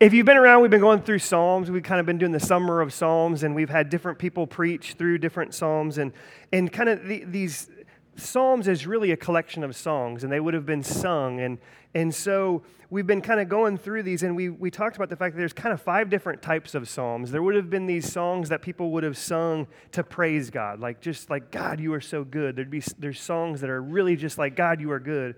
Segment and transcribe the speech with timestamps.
[0.00, 1.70] if you've been around, we've been going through Psalms.
[1.70, 4.92] We've kind of been doing the summer of Psalms, and we've had different people preach
[4.92, 5.98] through different Psalms.
[5.98, 6.12] And,
[6.52, 7.68] and kind of the, these
[8.14, 11.40] Psalms is really a collection of songs, and they would have been sung.
[11.40, 11.58] And,
[11.94, 15.16] and so we've been kind of going through these, and we, we talked about the
[15.16, 17.32] fact that there's kind of five different types of Psalms.
[17.32, 21.00] There would have been these songs that people would have sung to praise God, like
[21.00, 22.54] just like, God, you are so good.
[22.54, 25.34] There'd be, there's songs that are really just like, God, you are good.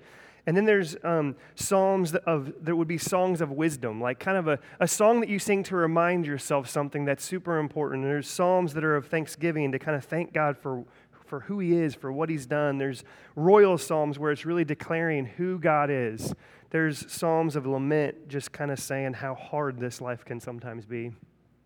[0.50, 4.48] And then there's um, psalms of, there would be songs of wisdom, like kind of
[4.48, 8.02] a, a song that you sing to remind yourself something that's super important.
[8.02, 10.82] And there's psalms that are of thanksgiving to kind of thank God for,
[11.24, 12.78] for who he is, for what he's done.
[12.78, 13.04] There's
[13.36, 16.34] royal psalms where it's really declaring who God is.
[16.70, 21.12] There's psalms of lament, just kind of saying how hard this life can sometimes be.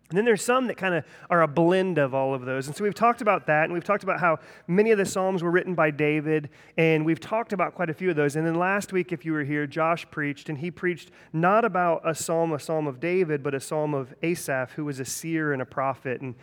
[0.09, 2.67] And then there's some that kind of are a blend of all of those.
[2.67, 4.37] And so we've talked about that, and we've talked about how
[4.67, 8.11] many of the Psalms were written by David, and we've talked about quite a few
[8.11, 8.35] of those.
[8.35, 12.01] And then last week, if you were here, Josh preached, and he preached not about
[12.05, 15.51] a psalm, a psalm of David, but a psalm of Asaph, who was a seer
[15.51, 16.21] and a prophet.
[16.21, 16.35] And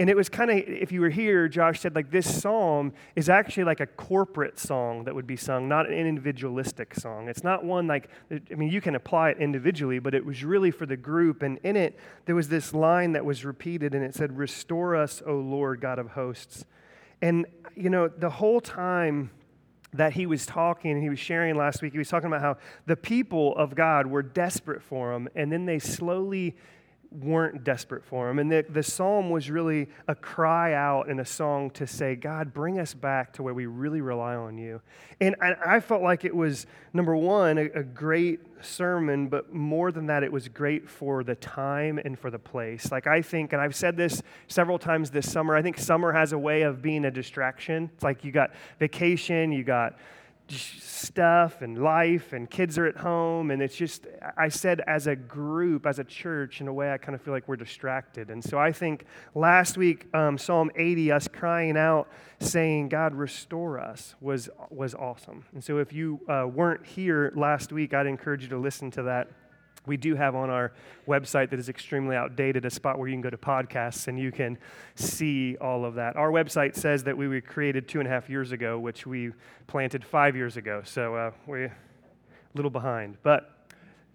[0.00, 3.28] and it was kind of, if you were here, Josh said, like, this psalm is
[3.28, 7.28] actually like a corporate song that would be sung, not an individualistic song.
[7.28, 10.70] It's not one like, I mean, you can apply it individually, but it was really
[10.70, 11.42] for the group.
[11.42, 15.22] And in it, there was this line that was repeated, and it said, Restore us,
[15.26, 16.64] O Lord, God of hosts.
[17.20, 17.44] And,
[17.76, 19.30] you know, the whole time,
[19.92, 21.90] that he was talking and he was sharing last week.
[21.90, 25.66] He was talking about how the people of God were desperate for him, and then
[25.66, 26.56] they slowly
[27.12, 28.38] weren't desperate for him.
[28.38, 32.54] And the, the psalm was really a cry out and a song to say, God,
[32.54, 34.80] bring us back to where we really rely on you.
[35.20, 39.90] And I, I felt like it was, number one, a, a, great sermon, but more
[39.90, 42.92] than that, it was great for the time and for the place.
[42.92, 46.32] Like, I think, and I've said this several times this summer, I think summer has
[46.32, 47.90] a way of being a distraction.
[47.94, 49.98] It's like you got vacation, you got
[50.52, 53.50] stuff and life and kids are at home.
[53.50, 54.06] And it's just
[54.36, 57.34] i said as a group as a church in a way i kind of feel
[57.34, 58.30] like we're distracted.
[58.30, 62.08] And so i think last week um, psalm 80 us crying out
[62.40, 65.44] saying god restore us was was awesome.
[65.52, 69.02] And so if you uh, weren't here last week i'd encourage you to listen to
[69.04, 69.28] that
[69.86, 70.72] we do have on our
[71.08, 74.30] website that is extremely outdated a spot where you can go to podcasts and you
[74.30, 74.58] can
[74.94, 76.16] see all of that.
[76.16, 79.32] Our website says that we were created two and a half years ago, which we
[79.66, 80.82] planted five years ago.
[80.84, 81.72] So uh, we're a
[82.54, 83.16] little behind.
[83.22, 83.59] But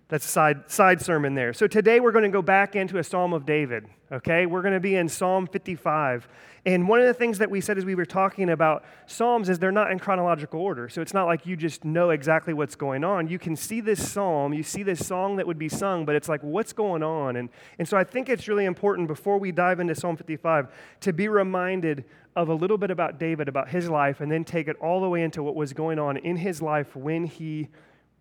[0.07, 1.51] that's a side, side sermon there.
[1.51, 4.45] So today we're going to go back into a Psalm of David, okay?
[4.45, 6.27] We're going to be in Psalm 55.
[6.67, 9.57] And one of the things that we said as we were talking about Psalms is
[9.57, 10.89] they're not in chronological order.
[10.89, 13.27] So it's not like you just know exactly what's going on.
[13.27, 16.29] You can see this psalm, you see this song that would be sung, but it's
[16.29, 17.35] like, what's going on?
[17.35, 17.49] And,
[17.79, 20.67] and so I think it's really important before we dive into Psalm 55
[21.01, 22.05] to be reminded
[22.35, 25.09] of a little bit about David, about his life, and then take it all the
[25.09, 27.69] way into what was going on in his life when he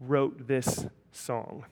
[0.00, 1.64] wrote this song.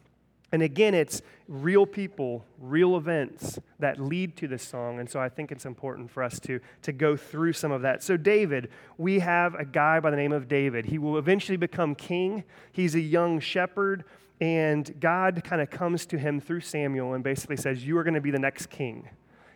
[0.53, 5.01] And again, it's real people, real events that lead to this song.
[5.01, 8.03] And so I think it's important for us to, to go through some of that.
[8.03, 8.69] So, David,
[8.99, 10.87] we have a guy by the name of David.
[10.87, 12.45] He will eventually become king.
[12.71, 14.05] He's a young shepherd.
[14.41, 18.15] And God kind of comes to him through Samuel and basically says, You are going
[18.15, 19.09] to be the next king.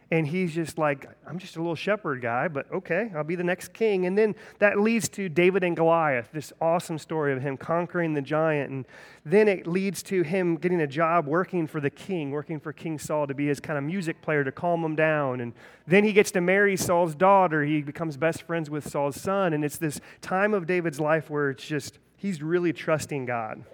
[0.08, 3.42] And he's just like, I'm just a little shepherd guy, but okay, I'll be the
[3.42, 4.06] next king.
[4.06, 8.22] And then that leads to David and Goliath, this awesome story of him conquering the
[8.22, 8.70] giant.
[8.70, 8.84] And
[9.24, 13.00] then it leads to him getting a job working for the king, working for King
[13.00, 15.40] Saul to be his kind of music player to calm him down.
[15.40, 15.52] And
[15.88, 17.64] then he gets to marry Saul's daughter.
[17.64, 19.54] He becomes best friends with Saul's son.
[19.54, 23.64] And it's this time of David's life where it's just, he's really trusting God.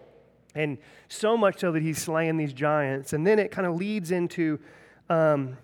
[0.55, 0.79] And
[1.09, 3.13] so much so that he's slaying these giants.
[3.13, 4.61] And then it kind of leads into.
[5.11, 5.59] Um,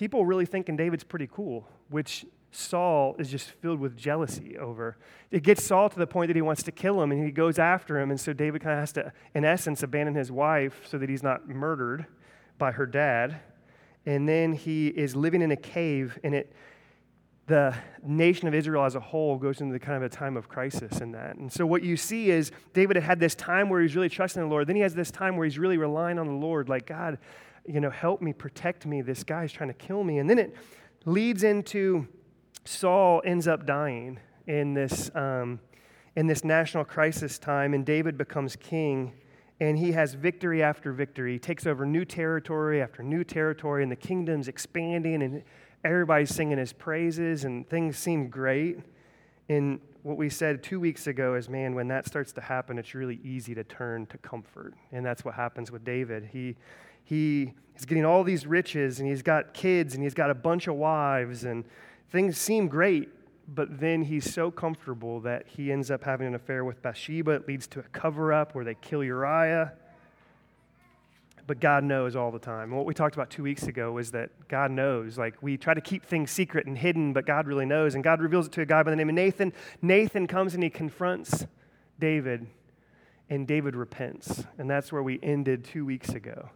[0.00, 4.96] people really thinking David's pretty cool, which Saul is just filled with jealousy over.
[5.30, 7.58] It gets Saul to the point that he wants to kill him and he goes
[7.58, 8.10] after him.
[8.10, 11.22] And so David kind of has to, in essence, abandon his wife so that he's
[11.22, 12.06] not murdered
[12.56, 13.42] by her dad.
[14.06, 16.54] And then he is living in a cave, and it,
[17.46, 20.48] the nation of Israel as a whole goes into the kind of a time of
[20.48, 21.36] crisis in that.
[21.36, 24.40] And so what you see is David had had this time where he's really trusting
[24.40, 24.66] the Lord.
[24.66, 27.18] Then he has this time where he's really relying on the Lord, like, God,
[27.66, 29.02] you know, help me, protect me.
[29.02, 30.18] This guy's trying to kill me.
[30.18, 30.54] And then it
[31.04, 32.08] leads into
[32.64, 35.60] Saul ends up dying in this, um,
[36.16, 39.12] in this national crisis time, and David becomes king.
[39.60, 41.34] And he has victory after victory.
[41.34, 45.42] He takes over new territory after new territory, and the kingdom's expanding, and
[45.84, 48.78] everybody's singing his praises, and things seem great.
[49.50, 52.94] And what we said two weeks ago is man, when that starts to happen, it's
[52.94, 54.74] really easy to turn to comfort.
[54.92, 56.30] And that's what happens with David.
[56.32, 56.56] He
[57.04, 60.66] he is getting all these riches and he's got kids and he's got a bunch
[60.66, 61.64] of wives and
[62.10, 63.08] things seem great,
[63.48, 67.32] but then he's so comfortable that he ends up having an affair with Bathsheba.
[67.32, 69.72] It leads to a cover up where they kill Uriah.
[71.46, 72.68] but God knows all the time.
[72.68, 75.18] And what we talked about two weeks ago was that God knows.
[75.18, 77.96] Like we try to keep things secret and hidden, but God really knows.
[77.96, 79.52] And God reveals it to a guy by the name of Nathan.
[79.82, 81.46] Nathan comes and he confronts
[81.98, 82.46] David,
[83.28, 84.44] and David repents.
[84.58, 86.50] And that's where we ended two weeks ago.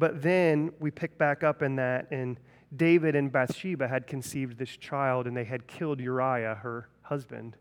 [0.00, 2.40] But then we pick back up in that, and
[2.74, 7.54] David and Bathsheba had conceived this child, and they had killed Uriah, her husband.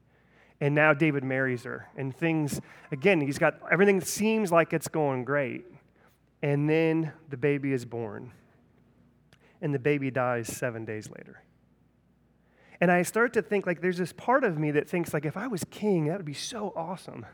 [0.62, 1.89] And now David marries her.
[1.97, 2.62] And things,
[2.94, 5.65] again, he's got everything seems like it's going great.
[6.41, 8.31] And then the baby is born.
[9.62, 11.44] And the baby dies seven days later.
[12.80, 15.35] And I start to think like there's this part of me that thinks like if
[15.35, 17.25] I was king, that would be so awesome.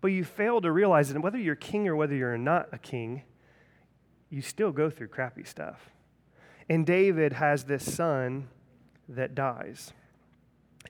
[0.00, 3.22] But you fail to realize that whether you're king or whether you're not a king,
[4.34, 5.90] you still go through crappy stuff.
[6.68, 8.48] And David has this son
[9.08, 9.92] that dies.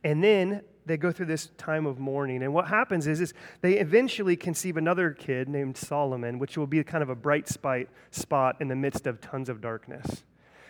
[0.02, 2.42] And then they go through this time of mourning.
[2.42, 6.82] And what happens is, is they eventually conceive another kid named Solomon, which will be
[6.84, 10.24] kind of a bright spot in the midst of tons of darkness.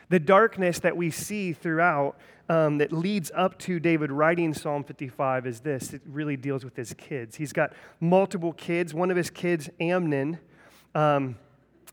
[0.08, 2.16] The darkness that we see throughout
[2.48, 6.76] um, that leads up to David writing Psalm 55 is this it really deals with
[6.76, 7.36] his kids.
[7.36, 8.92] He's got multiple kids.
[8.92, 10.38] One of his kids, Amnon,
[10.94, 11.36] um,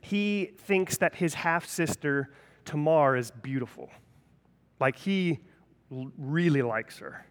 [0.01, 2.33] he thinks that his half sister,
[2.65, 3.89] Tamar, is beautiful.
[4.79, 5.39] Like he
[5.89, 7.25] really likes her.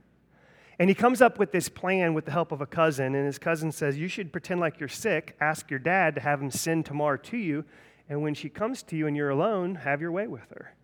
[0.78, 3.38] And he comes up with this plan with the help of a cousin, and his
[3.38, 6.86] cousin says, You should pretend like you're sick, ask your dad to have him send
[6.86, 7.64] Tamar to you,
[8.08, 10.74] and when she comes to you and you're alone, have your way with her.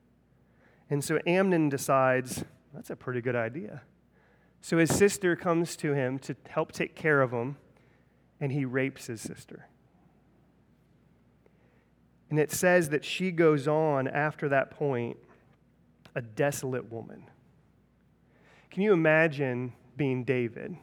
[0.90, 2.44] And so Amnon decides,
[2.74, 3.82] That's a pretty good idea.
[4.60, 7.56] So his sister comes to him to help take care of him,
[8.40, 9.66] and he rapes his sister.
[12.30, 15.16] And it says that she goes on after that point,
[16.14, 17.24] a desolate woman.
[18.70, 20.76] Can you imagine being David.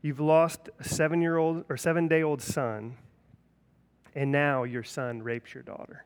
[0.00, 2.96] You've lost a seven year old or seven day old son,
[4.14, 6.04] and now your son rapes your daughter.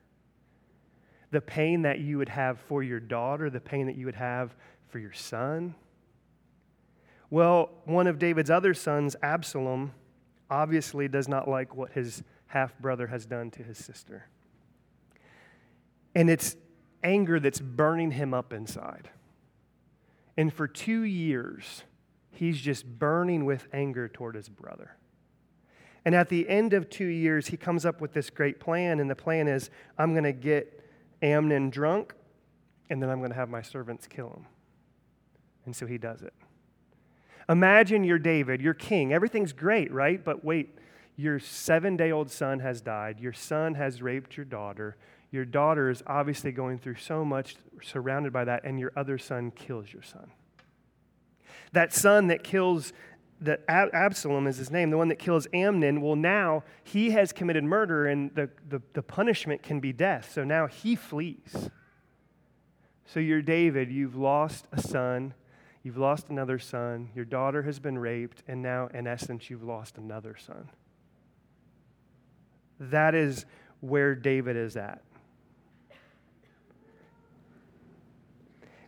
[1.30, 4.54] The pain that you would have for your daughter, the pain that you would have
[4.88, 5.74] for your son.
[7.30, 9.92] Well, one of David's other sons, Absalom,
[10.50, 12.22] obviously does not like what his
[12.52, 14.26] half brother has done to his sister.
[16.14, 16.54] And it's
[17.02, 19.08] anger that's burning him up inside.
[20.36, 21.84] And for two years,
[22.30, 24.96] he's just burning with anger toward his brother.
[26.04, 29.00] And at the end of two years, he comes up with this great plan.
[29.00, 30.78] And the plan is I'm going to get
[31.22, 32.12] Amnon drunk,
[32.90, 34.46] and then I'm going to have my servants kill him.
[35.64, 36.34] And so he does it.
[37.48, 39.14] Imagine you're David, you're king.
[39.14, 40.22] Everything's great, right?
[40.22, 40.76] But wait,
[41.16, 43.20] your seven day old son has died.
[43.20, 44.96] Your son has raped your daughter.
[45.30, 49.50] Your daughter is obviously going through so much, surrounded by that, and your other son
[49.50, 50.30] kills your son.
[51.72, 52.92] That son that kills,
[53.40, 57.64] that Absalom is his name, the one that kills Amnon, well, now he has committed
[57.64, 60.30] murder, and the, the, the punishment can be death.
[60.34, 61.70] So now he flees.
[63.06, 65.32] So you're David, you've lost a son,
[65.82, 69.96] you've lost another son, your daughter has been raped, and now, in essence, you've lost
[69.96, 70.68] another son.
[72.90, 73.44] That is
[73.80, 75.02] where David is at.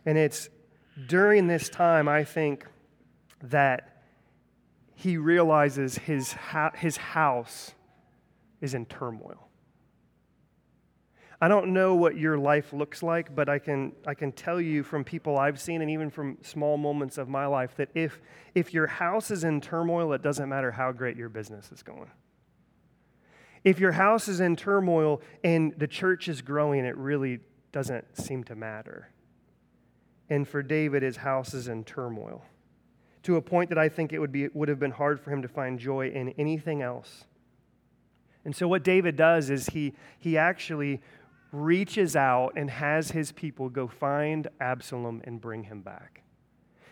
[0.05, 0.49] And it's
[1.07, 2.65] during this time, I think,
[3.43, 4.03] that
[4.93, 7.73] he realizes his, ha- his house
[8.61, 9.49] is in turmoil.
[11.41, 14.83] I don't know what your life looks like, but I can, I can tell you
[14.83, 18.21] from people I've seen and even from small moments of my life that if,
[18.55, 22.09] if your house is in turmoil, it doesn't matter how great your business is going.
[23.65, 27.39] If your house is in turmoil and the church is growing, it really
[27.73, 29.09] doesn't seem to matter
[30.29, 32.43] and for David, his house is in turmoil,
[33.23, 35.41] to a point that I think it would, be, would have been hard for him
[35.41, 37.25] to find joy in anything else.
[38.43, 41.01] And so, what David does is he, he actually
[41.51, 46.21] reaches out and has his people go find Absalom and bring him back.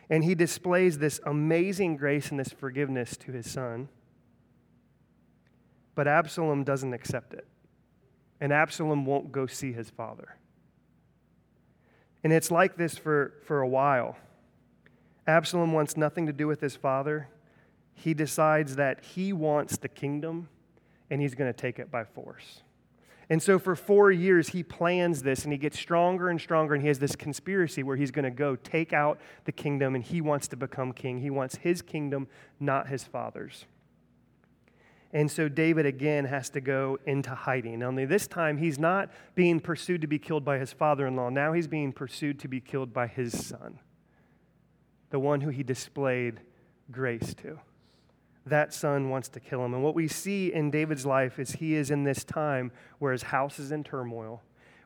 [0.09, 3.89] And he displays this amazing grace and this forgiveness to his son.
[5.95, 7.47] But Absalom doesn't accept it.
[8.41, 10.35] And Absalom won't go see his father.
[12.23, 14.17] And it's like this for, for a while.
[15.27, 17.29] Absalom wants nothing to do with his father.
[17.93, 20.49] He decides that he wants the kingdom
[21.09, 22.63] and he's going to take it by force.
[23.29, 26.73] And so for four years, he plans this and he gets stronger and stronger.
[26.73, 30.03] And he has this conspiracy where he's going to go take out the kingdom and
[30.03, 31.19] he wants to become king.
[31.19, 32.27] He wants his kingdom,
[32.59, 33.65] not his father's.
[35.13, 37.83] And so David again has to go into hiding.
[37.83, 41.29] Only this time, he's not being pursued to be killed by his father in law.
[41.29, 43.79] Now he's being pursued to be killed by his son,
[45.11, 46.41] the one who he displayed
[46.91, 47.59] grace to,
[48.47, 49.75] that son wants to kill him.
[49.75, 53.23] And what we see in David's life is he is in this time where his
[53.23, 54.41] house is in turmoil.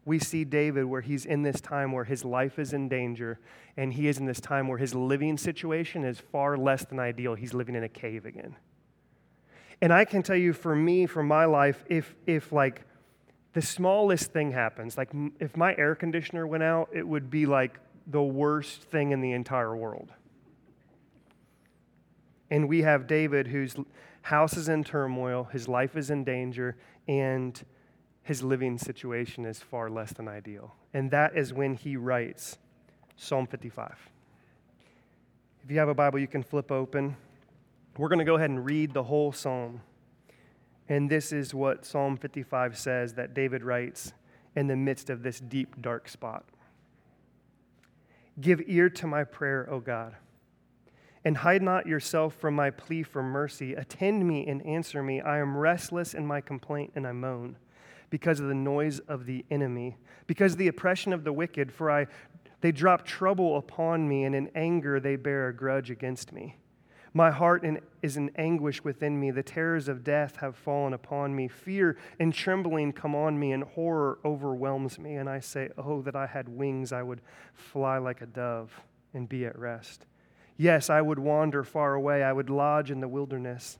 [0.05, 3.39] We see David where he's in this time where his life is in danger,
[3.77, 7.35] and he is in this time where his living situation is far less than ideal.
[7.35, 8.57] He's living in a cave again.
[9.81, 12.81] And I can tell you for me, for my life, if, if like
[13.53, 17.79] the smallest thing happens, like if my air conditioner went out, it would be like
[18.07, 20.11] the worst thing in the entire world.
[22.49, 23.75] And we have David, whose
[24.21, 27.61] house is in turmoil, his life is in danger, and
[28.23, 30.75] his living situation is far less than ideal.
[30.93, 32.57] And that is when he writes
[33.15, 34.09] Psalm 55.
[35.63, 37.17] If you have a Bible, you can flip open.
[37.97, 39.81] We're going to go ahead and read the whole psalm.
[40.89, 44.13] And this is what Psalm 55 says that David writes
[44.55, 46.45] in the midst of this deep, dark spot.
[48.39, 50.15] Give ear to my prayer, O God
[51.27, 53.73] and hide not yourself from my plea for mercy.
[53.73, 55.19] Attend me and answer me.
[55.19, 57.57] I am restless in my complaint, and I moan
[58.09, 61.91] because of the noise of the enemy, because of the oppression of the wicked, for
[61.91, 62.07] I
[62.61, 66.55] they drop trouble upon me, and in anger they bear a grudge against me.
[67.13, 67.65] My heart
[68.01, 69.31] is in anguish within me.
[69.31, 71.47] The terrors of death have fallen upon me.
[71.47, 75.15] Fear and trembling come on me, and horror overwhelms me.
[75.15, 77.21] And I say, Oh, that I had wings, I would
[77.53, 78.71] fly like a dove
[79.13, 80.05] and be at rest.
[80.57, 82.23] Yes, I would wander far away.
[82.23, 83.77] I would lodge in the wilderness.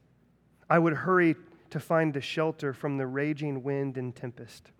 [0.70, 1.36] I would hurry
[1.70, 4.72] to find a shelter from the raging wind and tempest.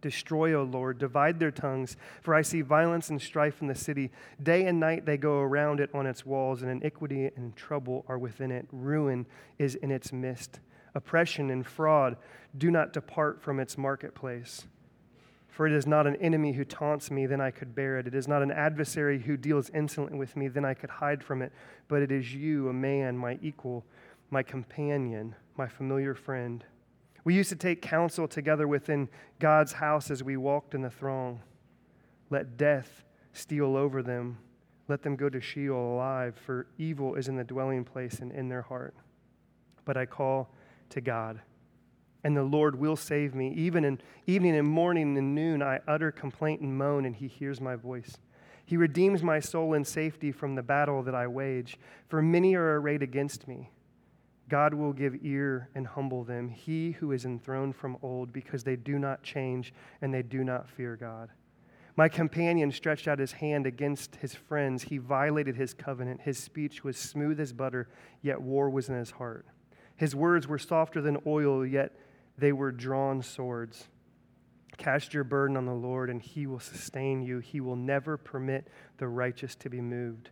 [0.00, 4.10] Destroy, O Lord, divide their tongues, for I see violence and strife in the city.
[4.42, 8.18] Day and night they go around it on its walls, and iniquity and trouble are
[8.18, 8.66] within it.
[8.70, 9.26] Ruin
[9.58, 10.60] is in its midst.
[10.94, 12.16] Oppression and fraud
[12.56, 14.66] do not depart from its marketplace.
[15.48, 18.06] For it is not an enemy who taunts me, then I could bear it.
[18.06, 21.40] It is not an adversary who deals insolently with me, then I could hide from
[21.40, 21.50] it.
[21.88, 23.82] But it is you, a man, my equal,
[24.30, 26.62] my companion, my familiar friend.
[27.26, 29.08] We used to take counsel together within
[29.40, 31.40] God's house as we walked in the throng.
[32.30, 33.02] Let death
[33.32, 34.38] steal over them.
[34.86, 38.48] Let them go to Sheol alive, for evil is in the dwelling place and in
[38.48, 38.94] their heart.
[39.84, 40.54] But I call
[40.90, 41.40] to God
[42.22, 43.52] and the Lord will save me.
[43.54, 47.60] Even in evening and morning and noon, I utter complaint and moan, and he hears
[47.60, 48.18] my voice.
[48.64, 51.78] He redeems my soul in safety from the battle that I wage,
[52.08, 53.70] for many are arrayed against me.
[54.48, 58.76] God will give ear and humble them, he who is enthroned from old, because they
[58.76, 61.30] do not change and they do not fear God.
[61.96, 64.84] My companion stretched out his hand against his friends.
[64.84, 66.20] He violated his covenant.
[66.20, 67.88] His speech was smooth as butter,
[68.22, 69.46] yet war was in his heart.
[69.96, 71.98] His words were softer than oil, yet
[72.36, 73.88] they were drawn swords.
[74.76, 77.38] Cast your burden on the Lord, and he will sustain you.
[77.38, 80.28] He will never permit the righteous to be moved.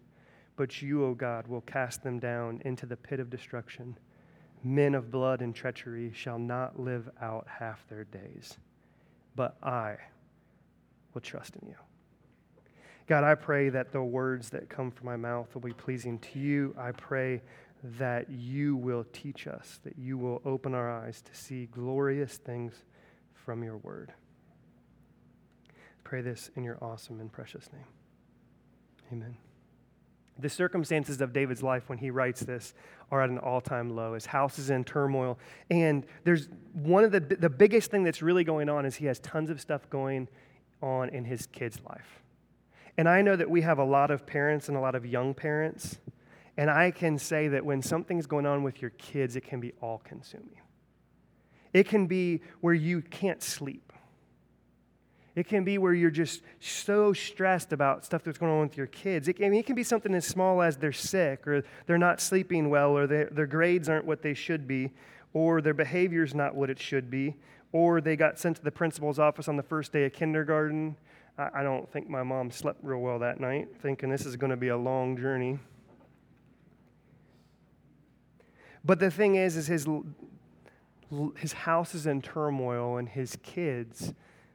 [0.56, 3.96] But you, O God, will cast them down into the pit of destruction.
[4.62, 8.56] Men of blood and treachery shall not live out half their days.
[9.34, 9.96] But I
[11.12, 11.76] will trust in you.
[13.06, 16.38] God, I pray that the words that come from my mouth will be pleasing to
[16.38, 16.74] you.
[16.78, 17.42] I pray
[17.98, 22.72] that you will teach us, that you will open our eyes to see glorious things
[23.34, 24.12] from your word.
[26.02, 27.84] Pray this in your awesome and precious name.
[29.12, 29.43] Amen.
[30.38, 32.74] The circumstances of David's life when he writes this
[33.10, 34.14] are at an all time low.
[34.14, 35.38] His house is in turmoil.
[35.70, 39.20] And there's one of the, the biggest thing that's really going on is he has
[39.20, 40.28] tons of stuff going
[40.82, 42.22] on in his kid's life.
[42.96, 45.34] And I know that we have a lot of parents and a lot of young
[45.34, 45.98] parents
[46.56, 49.72] and I can say that when something's going on with your kids, it can be
[49.80, 50.60] all consuming.
[51.72, 53.92] It can be where you can't sleep.
[55.34, 58.86] It can be where you're just so stressed about stuff that's going on with your
[58.86, 59.26] kids.
[59.26, 62.96] It it can be something as small as they're sick, or they're not sleeping well,
[62.96, 64.92] or their grades aren't what they should be,
[65.32, 67.34] or their behavior's not what it should be,
[67.72, 70.96] or they got sent to the principal's office on the first day of kindergarten.
[71.36, 74.50] I, I don't think my mom slept real well that night, thinking this is going
[74.50, 75.58] to be a long journey.
[78.84, 79.88] But the thing is, is his,
[81.38, 84.12] his house is in turmoil and his kids,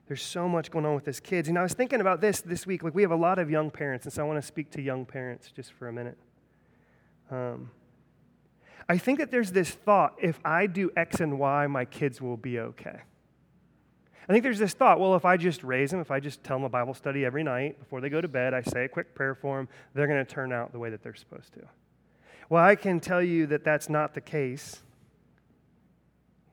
[0.10, 1.50] there's so much going on with his kids.
[1.50, 2.82] And I was thinking about this this week.
[2.82, 4.82] Like, we have a lot of young parents, and so I want to speak to
[4.82, 6.18] young parents just for a minute.
[7.30, 7.70] Um,
[8.89, 12.38] I think that there's this thought if I do X and Y, my kids will
[12.38, 13.01] be okay.
[14.28, 16.58] I think there's this thought well, if I just raise them, if I just tell
[16.58, 19.13] them a Bible study every night before they go to bed, I say a quick
[19.13, 21.62] prayer for them, they're going to turn out the way that they're supposed to.
[22.50, 24.82] Well, I can tell you that that's not the case.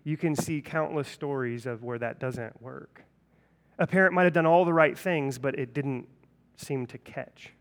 [0.05, 3.07] You can see countless stories of where that doesn't work.
[3.79, 6.07] A parent might have done all the right things, but it didn't
[6.57, 7.53] seem to catch.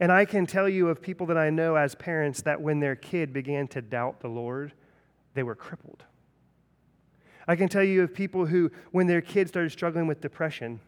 [0.00, 2.96] And I can tell you of people that I know as parents that when their
[2.96, 4.72] kid began to doubt the Lord,
[5.34, 6.04] they were crippled.
[7.46, 10.80] I can tell you of people who, when their kid started struggling with depression,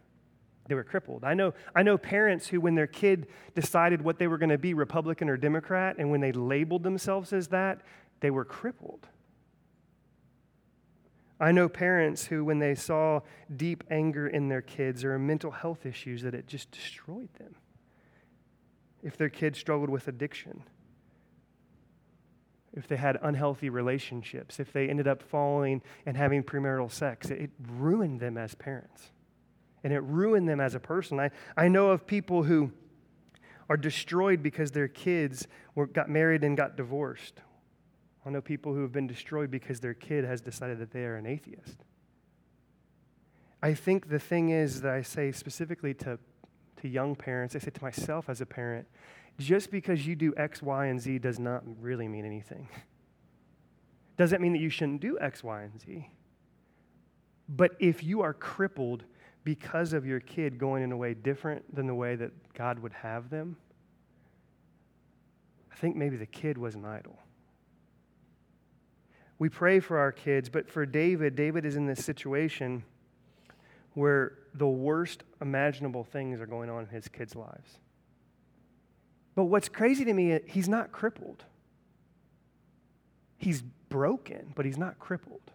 [0.68, 1.24] they were crippled.
[1.24, 4.58] I know, I know parents who, when their kid decided what they were going to
[4.58, 7.82] be, Republican or Democrat, and when they labeled themselves as that,
[8.20, 9.06] they were crippled.
[11.38, 13.20] I know parents who, when they saw
[13.54, 17.56] deep anger in their kids or mental health issues, that it just destroyed them.
[19.02, 20.62] If their kids struggled with addiction,
[22.72, 27.50] if they had unhealthy relationships, if they ended up falling and having premarital sex, it
[27.68, 29.10] ruined them as parents.
[29.84, 31.20] And it ruined them as a person.
[31.20, 32.72] I, I know of people who
[33.68, 37.40] are destroyed because their kids were, got married and got divorced
[38.26, 41.14] I know people who have been destroyed because their kid has decided that they are
[41.14, 41.84] an atheist.
[43.62, 46.18] I think the thing is that I say specifically to,
[46.82, 48.88] to young parents, I say to myself as a parent,
[49.38, 52.68] just because you do X, Y, and Z does not really mean anything.
[54.16, 56.08] Doesn't mean that you shouldn't do X, Y, and Z.
[57.48, 59.04] But if you are crippled
[59.44, 62.94] because of your kid going in a way different than the way that God would
[62.94, 63.58] have them,
[65.70, 67.18] I think maybe the kid was an idol
[69.38, 72.84] we pray for our kids, but for David, David is in this situation
[73.94, 77.78] where the worst imaginable things are going on in his kids' lives.
[79.34, 81.44] But what's crazy to me, is he's not crippled.
[83.36, 85.52] He's broken, but he's not crippled.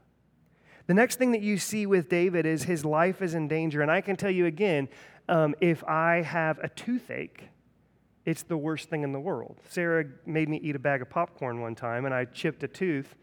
[0.87, 3.81] The next thing that you see with David is his life is in danger.
[3.81, 4.89] And I can tell you again
[5.29, 7.49] um, if I have a toothache,
[8.25, 9.59] it's the worst thing in the world.
[9.69, 13.15] Sarah made me eat a bag of popcorn one time, and I chipped a tooth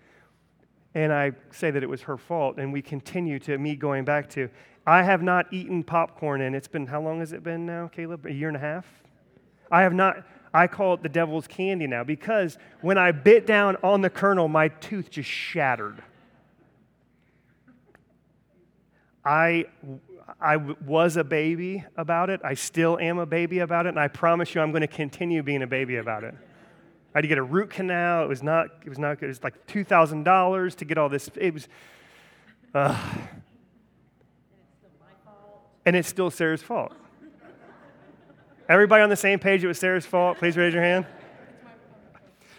[0.94, 4.28] and I say that it was her fault, and we continue to me going back
[4.30, 4.48] to,
[4.86, 8.26] I have not eaten popcorn, and it's been, how long has it been now, Caleb?
[8.26, 8.86] A year and a half?
[9.70, 13.76] I have not, I call it the devil's candy now because when I bit down
[13.82, 16.02] on the kernel, my tooth just shattered.
[19.24, 19.66] I,
[20.40, 22.40] I was a baby about it.
[22.42, 25.42] I still am a baby about it, and I promise you I'm going to continue
[25.42, 26.34] being a baby about it.
[27.14, 28.24] I had to get a root canal.
[28.24, 29.26] It was not, it was not good.
[29.26, 31.30] It was like $2,000 to get all this.
[31.36, 31.68] It was,
[32.74, 32.98] uh,
[35.86, 36.92] and it's still Sarah's fault.
[38.68, 40.36] Everybody on the same page, it was Sarah's fault.
[40.38, 41.06] Please raise your hand.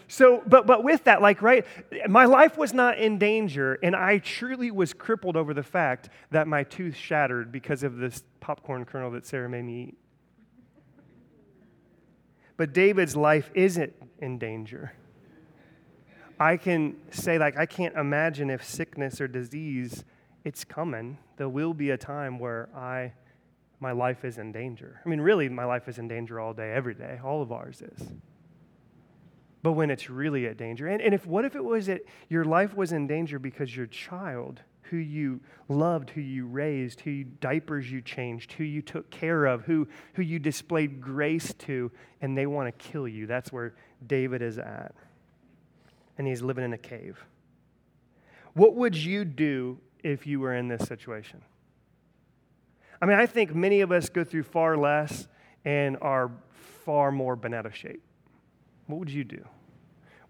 [0.08, 1.64] So, but, but with that, like, right,
[2.08, 6.48] my life was not in danger, and I truly was crippled over the fact that
[6.48, 9.99] my tooth shattered because of this popcorn kernel that Sarah made me eat.
[12.60, 14.92] But David's life isn't in danger.
[16.38, 20.04] I can say, like, I can't imagine if sickness or disease,
[20.44, 21.16] it's coming.
[21.38, 23.14] There will be a time where I,
[23.80, 25.00] my life is in danger.
[25.02, 27.18] I mean, really, my life is in danger all day, every day.
[27.24, 28.12] All of ours is.
[29.62, 32.44] But when it's really at danger, and, and if what if it was that your
[32.44, 34.60] life was in danger because your child
[34.90, 39.46] who you loved, who you raised, who you, diapers you changed, who you took care
[39.46, 43.26] of, who, who you displayed grace to, and they want to kill you.
[43.26, 43.74] That's where
[44.06, 44.92] David is at.
[46.18, 47.24] And he's living in a cave.
[48.54, 51.40] What would you do if you were in this situation?
[53.00, 55.28] I mean, I think many of us go through far less
[55.64, 56.30] and are
[56.84, 58.02] far more bent out of shape.
[58.86, 59.44] What would you do?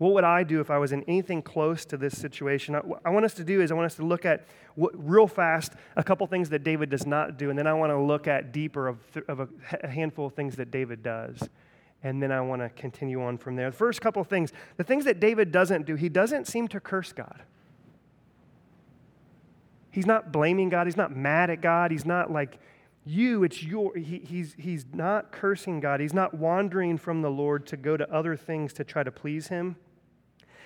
[0.01, 2.75] What would I do if I was in anything close to this situation?
[2.75, 5.27] What I want us to do is I want us to look at what, real
[5.27, 8.27] fast a couple things that David does not do, and then I want to look
[8.27, 9.49] at deeper of, of a,
[9.83, 11.51] a handful of things that David does.
[12.03, 13.71] And then I want to continue on from there.
[13.71, 17.13] The first couple things, the things that David doesn't do, he doesn't seem to curse
[17.13, 17.43] God.
[19.91, 20.87] He's not blaming God.
[20.87, 21.91] He's not mad at God.
[21.91, 22.59] He's not like,
[23.05, 26.01] you, it's your, he, he's, he's not cursing God.
[26.01, 29.49] He's not wandering from the Lord to go to other things to try to please
[29.49, 29.77] him.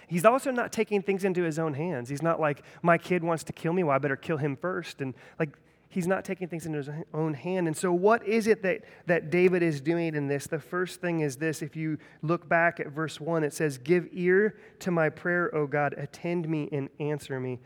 [0.06, 2.08] He's also not taking things into his own hands.
[2.08, 5.00] He's not like, my kid wants to kill me, well, I better kill him first.
[5.00, 5.56] And like,
[5.88, 7.66] he's not taking things into his own hand.
[7.68, 10.46] And so, what is it that, that David is doing in this?
[10.46, 14.08] The first thing is this if you look back at verse 1, it says, Give
[14.12, 17.60] ear to my prayer, O God, attend me and answer me.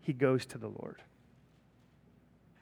[0.00, 1.02] He goes to the Lord,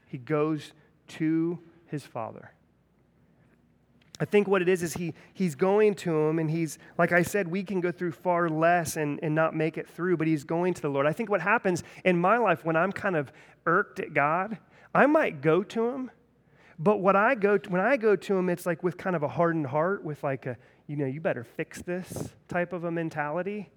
[0.06, 0.72] he goes
[1.08, 2.52] to his father.
[4.20, 7.22] I think what it is is he, he's going to him, and he's, like I
[7.22, 10.42] said, we can go through far less and, and not make it through, but he's
[10.42, 11.07] going to the Lord.
[11.07, 13.33] I think what happens in my life when I'm kind of
[13.64, 14.59] irked at God,
[14.92, 16.11] I might go to him,
[16.78, 19.22] but what I go to, when I go to him, it's like with kind of
[19.22, 22.90] a hardened heart, with like a, you know, you better fix this type of a
[22.90, 23.70] mentality.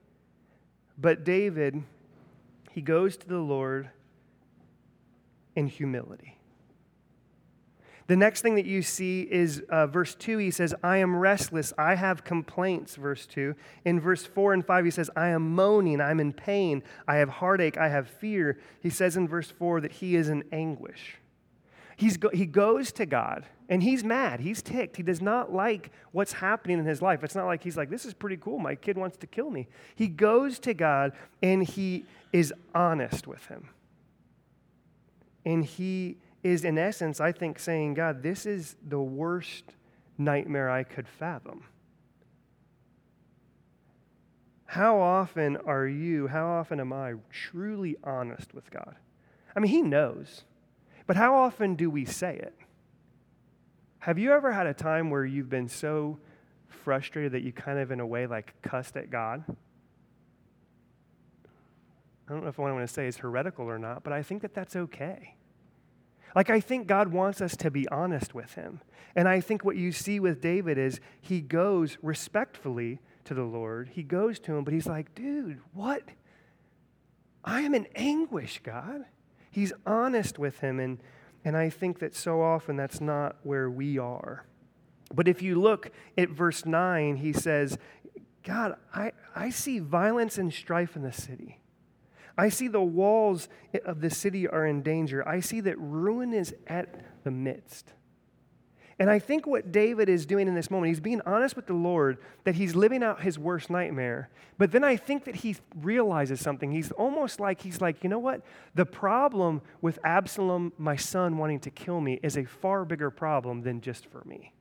[0.98, 1.84] But David,
[2.72, 3.90] he goes to the Lord
[5.56, 6.38] in humility.
[8.12, 11.72] The next thing that you see is uh, verse 2, he says, I am restless,
[11.78, 13.56] I have complaints, verse 2.
[13.86, 17.30] In verse 4 and 5, he says, I am moaning, I'm in pain, I have
[17.30, 18.60] heartache, I have fear.
[18.82, 21.20] He says in verse 4 that he is in anguish.
[21.96, 24.42] He's go- he goes to God and he's mad.
[24.42, 24.98] He's ticked.
[24.98, 27.24] He does not like what's happening in his life.
[27.24, 28.60] It's not like he's like, this is pretty cool.
[28.60, 29.70] My kid wants to kill me.
[29.96, 33.70] He goes to God and he is honest with him.
[35.46, 39.76] And he is, in essence, I think, saying, God, this is the worst
[40.18, 41.64] nightmare I could fathom.
[44.66, 48.96] How often are you, how often am I truly honest with God?
[49.56, 50.44] I mean, He knows,
[51.08, 52.56] but how often do we say it?
[54.00, 56.20] Have you ever had a time where you've been so
[56.68, 59.44] frustrated that you kind of, in a way, like cussed at God?
[62.28, 64.24] I don't know if what I want to say is heretical or not, but I
[64.24, 65.36] think that that's okay.
[66.36, 68.82] Like, I think God wants us to be honest with Him.
[69.16, 73.90] And I think what you see with David is he goes respectfully to the Lord.
[73.94, 76.04] He goes to Him, but he's like, dude, what?
[77.44, 79.06] I am in anguish, God.
[79.50, 80.80] He's honest with Him.
[80.80, 81.00] And,
[81.44, 84.46] and I think that so often that's not where we are.
[85.14, 87.78] But if you look at verse 9, he says,
[88.44, 91.61] God, I, I see violence and strife in the city.
[92.42, 93.50] I see the walls
[93.86, 95.26] of the city are in danger.
[95.28, 97.94] I see that ruin is at the midst.
[98.98, 101.76] And I think what David is doing in this moment, he's being honest with the
[101.76, 104.32] Lord that he's living out his worst nightmare.
[104.58, 106.72] But then I think that he realizes something.
[106.72, 108.42] He's almost like, he's like, you know what?
[108.74, 113.62] The problem with Absalom, my son, wanting to kill me is a far bigger problem
[113.62, 114.52] than just for me.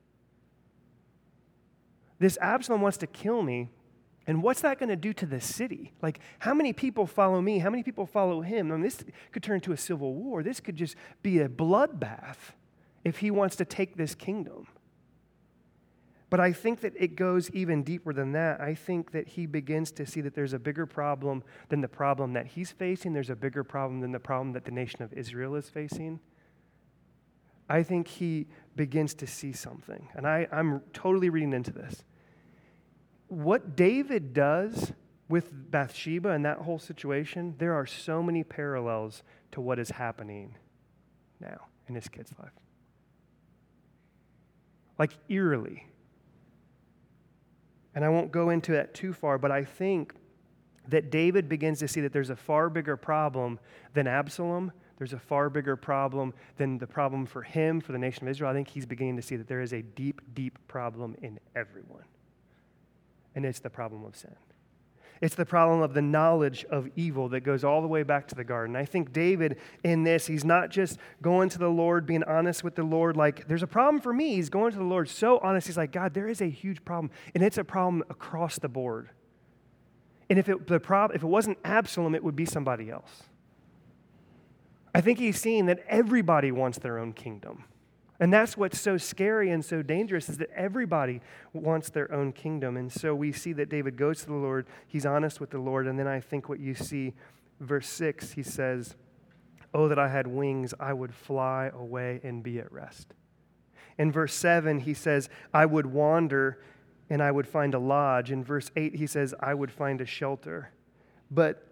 [2.19, 3.71] This Absalom wants to kill me
[4.31, 5.91] and what's that going to do to the city?
[6.01, 7.59] Like, how many people follow me?
[7.59, 8.71] How many people follow him?
[8.71, 10.41] I mean, this could turn into a civil war.
[10.41, 12.53] This could just be a bloodbath
[13.03, 14.67] if he wants to take this kingdom.
[16.29, 18.61] But I think that it goes even deeper than that.
[18.61, 22.31] I think that he begins to see that there's a bigger problem than the problem
[22.31, 25.55] that he's facing, there's a bigger problem than the problem that the nation of Israel
[25.55, 26.21] is facing.
[27.67, 30.07] I think he begins to see something.
[30.15, 32.05] And I, I'm totally reading into this
[33.31, 34.91] what David does
[35.29, 40.55] with Bathsheba and that whole situation, there are so many parallels to what is happening
[41.39, 42.51] now in his kid's life.
[44.99, 45.87] Like eerily.
[47.95, 50.13] And I won't go into that too far, but I think
[50.89, 53.59] that David begins to see that there's a far bigger problem
[53.93, 54.73] than Absalom.
[54.97, 58.51] There's a far bigger problem than the problem for him, for the nation of Israel.
[58.51, 62.03] I think he's beginning to see that there is a deep, deep problem in everyone
[63.35, 64.35] and it's the problem of sin.
[65.21, 68.35] It's the problem of the knowledge of evil that goes all the way back to
[68.35, 68.75] the garden.
[68.75, 72.73] I think David, in this, he's not just going to the Lord, being honest with
[72.73, 74.33] the Lord, like, there's a problem for me.
[74.33, 75.67] He's going to the Lord so honest.
[75.67, 79.09] He's like, God, there is a huge problem, and it's a problem across the board.
[80.27, 83.23] And if it, the prob- if it wasn't Absalom, it would be somebody else.
[84.95, 87.65] I think he's seeing that everybody wants their own kingdom.
[88.21, 91.21] And that's what's so scary and so dangerous is that everybody
[91.53, 92.77] wants their own kingdom.
[92.77, 95.87] And so we see that David goes to the Lord, he's honest with the Lord.
[95.87, 97.13] And then I think what you see,
[97.59, 98.95] verse 6, he says,
[99.73, 103.13] Oh, that I had wings, I would fly away and be at rest.
[103.97, 106.61] In verse 7, he says, I would wander
[107.09, 108.31] and I would find a lodge.
[108.31, 110.69] In verse 8, he says, I would find a shelter.
[111.31, 111.65] But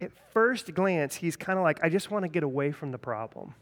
[0.00, 2.98] at first glance, he's kind of like, I just want to get away from the
[2.98, 3.54] problem.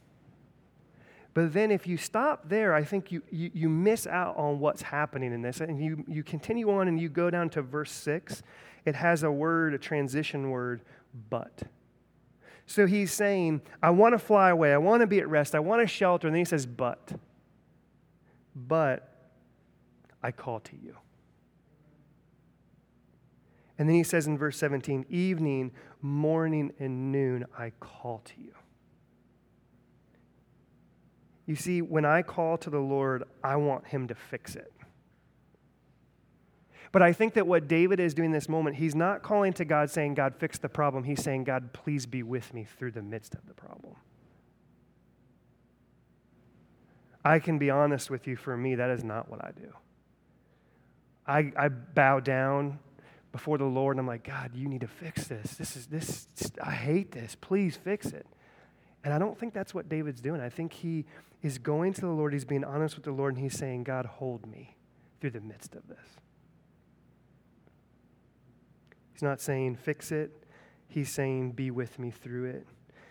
[1.35, 4.83] But then if you stop there, I think you, you, you, miss out on what's
[4.83, 5.61] happening in this.
[5.61, 8.45] And you, you continue on and you go down to verse 6.
[8.85, 10.83] It has a word, a transition word,
[11.29, 11.65] but.
[12.67, 14.73] So he's saying, I want to fly away.
[14.73, 15.57] I want to be at rest.
[15.57, 16.29] I want to shelter.
[16.29, 17.13] And then he says, but.
[18.55, 19.13] But
[20.23, 20.97] I call to you.
[23.77, 28.53] And then he says in verse 17, evening, morning, and noon, I call to you.
[31.47, 34.73] You see, when I call to the Lord, I want Him to fix it.
[36.95, 39.91] But I think that what David is doing this moment, he's not calling to God
[39.91, 41.03] saying, God, fix the problem.
[41.03, 43.97] He's saying, God, please be with me through the midst of the problem.
[47.25, 49.73] I can be honest with you, for me, that is not what I do.
[51.27, 52.79] I, I bow down
[53.33, 55.57] before the Lord and I'm like, God, you need to fix this.
[55.57, 56.29] This is this,
[56.63, 57.35] I hate this.
[57.41, 58.25] Please fix it.
[59.05, 60.41] And I don't think that's what David's doing.
[60.41, 61.05] I think he
[61.43, 64.07] is going to the Lord, he's being honest with the Lord, and he's saying, God,
[64.07, 64.77] hold me
[65.21, 66.17] through the midst of this.
[69.13, 70.33] He's not saying, fix it.
[70.89, 72.67] He's saying, be with me through it.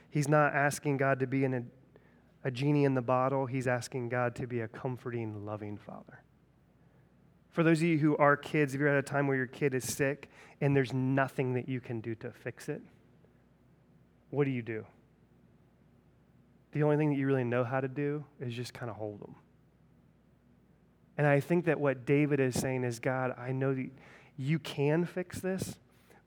[0.10, 3.46] He's not asking God to be a genie in the bottle.
[3.46, 6.24] He's asking God to be a comforting, loving father.
[7.52, 9.76] For those of you who are kids, if you're at a time where your kid
[9.76, 10.30] is sick
[10.60, 12.82] and there's nothing that you can do to fix it,
[14.32, 14.86] what do you do?
[16.74, 19.22] The only thing that you really know how to do is just kind of hold
[19.22, 19.36] them.
[21.18, 23.90] And I think that what David is saying is God, I know that
[24.36, 25.76] you can fix this,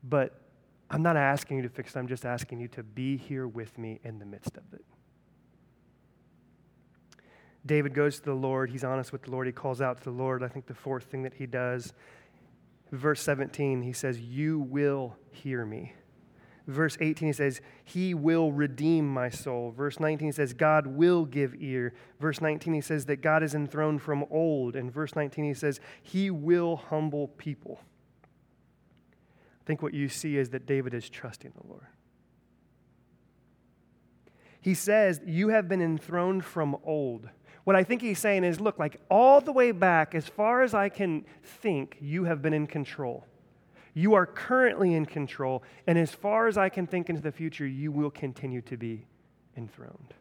[0.03, 0.41] but
[0.89, 1.99] I'm not asking you to fix it.
[1.99, 4.85] I'm just asking you to be here with me in the midst of it.
[7.65, 8.69] David goes to the Lord.
[8.69, 9.45] He's honest with the Lord.
[9.45, 10.41] He calls out to the Lord.
[10.41, 11.91] I think the fourth thing that he does,
[12.93, 15.93] verse 17, he says, You will hear me.
[16.67, 19.71] Verse 18, he says, He will redeem my soul.
[19.71, 21.93] Verse 19 he says, God will give ear.
[22.19, 24.75] Verse 19, he says that God is enthroned from old.
[24.75, 27.79] And verse 19, he says, He will humble people.
[29.61, 31.87] I think what you see is that David is trusting the Lord.
[34.59, 37.29] He says, You have been enthroned from old.
[37.63, 40.73] What I think he's saying is, Look, like all the way back, as far as
[40.73, 43.25] I can think, you have been in control.
[43.97, 47.65] You are currently in control, and as far as I can think into the future,
[47.65, 49.07] you will continue to be
[49.57, 50.13] enthroned.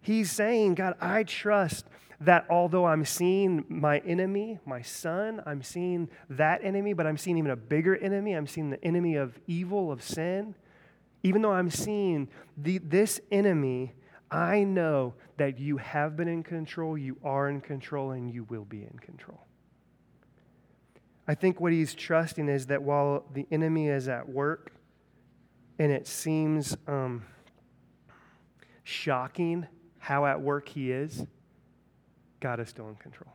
[0.00, 1.86] He's saying, God, I trust
[2.20, 7.36] that although I'm seeing my enemy, my son, I'm seeing that enemy, but I'm seeing
[7.36, 8.34] even a bigger enemy.
[8.34, 10.54] I'm seeing the enemy of evil, of sin.
[11.24, 13.92] Even though I'm seeing the, this enemy,
[14.30, 18.64] I know that you have been in control, you are in control, and you will
[18.64, 19.47] be in control.
[21.28, 24.72] I think what he's trusting is that while the enemy is at work
[25.78, 27.22] and it seems um,
[28.82, 29.66] shocking
[29.98, 31.26] how at work he is,
[32.40, 33.30] God is still in control.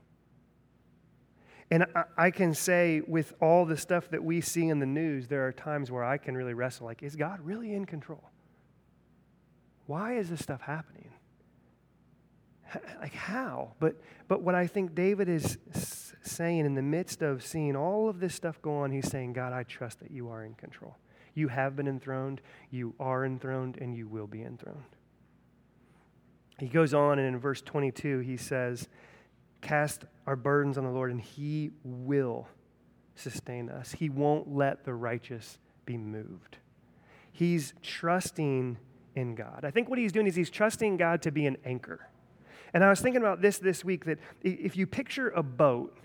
[1.69, 5.27] And I, I, can say, with all the stuff that we see in the news,
[5.27, 8.31] there are times where I can really wrestle like, is God really in control?
[9.85, 11.11] Why is this stuff happening?
[12.99, 13.73] Like, how?
[13.79, 15.59] But, but what I think David is
[16.23, 19.53] saying in the midst of seeing all of this stuff go on, he's saying, God,
[19.53, 20.97] I trust that you are in control.
[21.33, 24.95] You have been enthroned, you are enthroned, and you will be enthroned.
[26.59, 28.87] He goes on, and in verse 22, he says,
[29.61, 32.47] Cast our burdens on the Lord, and he will
[33.15, 33.93] sustain us.
[33.93, 36.57] He won't let the righteous be moved.
[37.31, 38.77] He's trusting
[39.15, 39.63] in God.
[39.63, 42.09] I think what he's doing is he's trusting God to be an anchor.
[42.73, 45.97] And I was thinking about this this week that if you picture a boat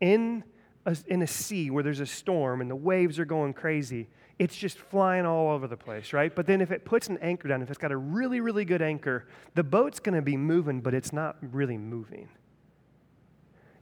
[0.00, 0.44] in
[0.84, 4.56] a, in a sea where there's a storm and the waves are going crazy, it's
[4.56, 6.34] just flying all over the place, right?
[6.34, 8.82] But then if it puts an anchor down, if it's got a really, really good
[8.82, 12.28] anchor, the boat's going to be moving, but it's not really moving.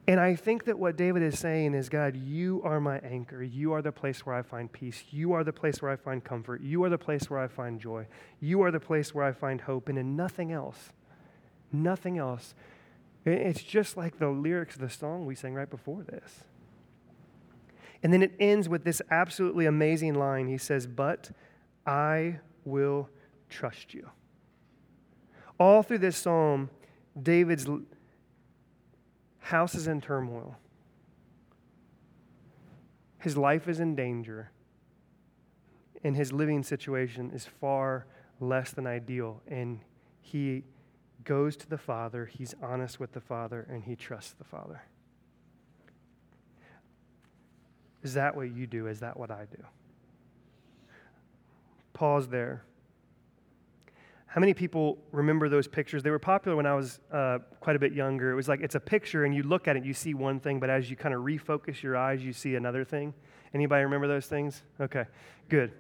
[0.06, 3.42] And I think that what David is saying is, God, you are my anchor.
[3.42, 5.02] You are the place where I find peace.
[5.10, 6.60] You are the place where I find comfort.
[6.60, 8.06] You are the place where I find joy.
[8.38, 10.90] You are the place where I find hope, and in nothing else.
[11.72, 12.54] Nothing else.
[13.24, 16.44] It's just like the lyrics of the song we sang right before this.
[18.02, 20.46] And then it ends with this absolutely amazing line.
[20.46, 21.30] He says, But
[21.86, 23.08] I will
[23.48, 24.10] trust you.
[25.58, 26.68] All through this psalm,
[27.20, 27.66] David's
[29.38, 30.56] house is in turmoil.
[33.20, 34.50] His life is in danger.
[36.02, 38.04] And his living situation is far
[38.38, 39.40] less than ideal.
[39.48, 39.80] And
[40.20, 40.64] he
[41.24, 44.82] goes to the Father, he's honest with the Father, and he trusts the Father.
[48.02, 48.86] Is that what you do?
[48.86, 49.62] Is that what I do?
[51.94, 52.64] Pause there.
[54.26, 56.02] How many people remember those pictures?
[56.02, 58.32] They were popular when I was uh, quite a bit younger.
[58.32, 60.58] It was like it's a picture, and you look at it, you see one thing,
[60.58, 63.14] but as you kind of refocus your eyes, you see another thing.
[63.54, 64.62] Anybody remember those things?
[64.80, 65.04] Okay,
[65.48, 65.72] good.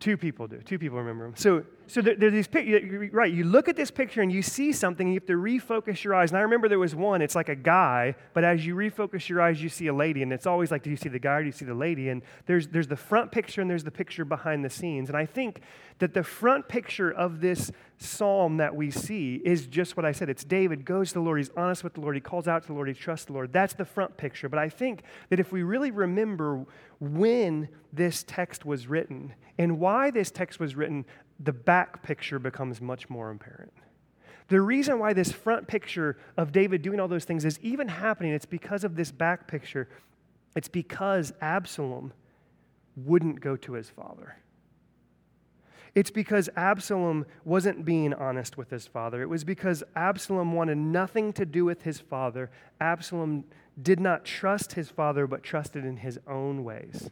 [0.00, 0.58] Two people do.
[0.58, 1.36] Two people remember them.
[1.36, 3.32] So, so there, there's these pictures, right?
[3.32, 6.14] You look at this picture and you see something, and you have to refocus your
[6.14, 6.30] eyes.
[6.30, 9.40] And I remember there was one, it's like a guy, but as you refocus your
[9.40, 10.22] eyes, you see a lady.
[10.22, 12.08] And it's always like, do you see the guy or do you see the lady?
[12.08, 15.08] And there's, there's the front picture and there's the picture behind the scenes.
[15.08, 15.60] And I think
[15.98, 20.28] that the front picture of this psalm that we see is just what I said.
[20.28, 22.68] It's David goes to the Lord, he's honest with the Lord, he calls out to
[22.68, 23.52] the Lord, he trusts the Lord.
[23.52, 24.48] That's the front picture.
[24.48, 26.66] But I think that if we really remember
[27.00, 31.06] when this text was written and why this text was written,
[31.40, 33.72] the back picture becomes much more apparent.
[34.48, 38.32] The reason why this front picture of David doing all those things is even happening,
[38.32, 39.88] it's because of this back picture.
[40.54, 42.12] It's because Absalom
[42.96, 44.36] wouldn't go to his father.
[45.94, 49.22] It's because Absalom wasn't being honest with his father.
[49.22, 52.50] It was because Absalom wanted nothing to do with his father.
[52.80, 53.44] Absalom
[53.80, 57.10] did not trust his father, but trusted in his own ways.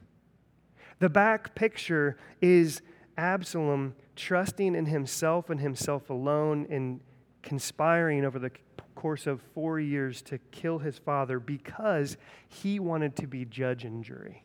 [0.98, 2.82] The back picture is
[3.16, 7.00] Absalom trusting in himself and himself alone and
[7.42, 8.50] conspiring over the
[8.94, 12.16] course of four years to kill his father because
[12.48, 14.44] he wanted to be judge and jury.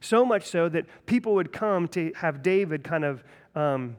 [0.00, 3.24] So much so that people would come to have David kind of
[3.54, 3.96] um,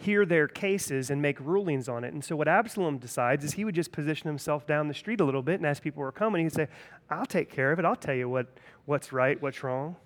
[0.00, 2.12] hear their cases and make rulings on it.
[2.12, 5.24] And so, what Absalom decides is he would just position himself down the street a
[5.24, 6.68] little bit, and as people were coming, he'd say,
[7.08, 7.84] I'll take care of it.
[7.84, 8.48] I'll tell you what,
[8.84, 9.96] what's right, what's wrong.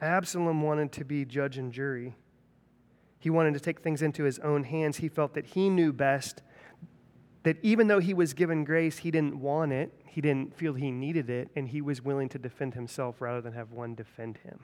[0.00, 2.14] Absalom wanted to be judge and jury.
[3.22, 4.96] He wanted to take things into his own hands.
[4.96, 6.42] He felt that he knew best,
[7.44, 10.90] that even though he was given grace, he didn't want it, he didn't feel he
[10.90, 14.58] needed it, and he was willing to defend himself rather than have one defend him.